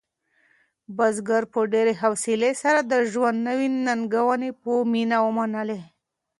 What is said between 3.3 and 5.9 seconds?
نوې ننګونې په مینه ومنلې.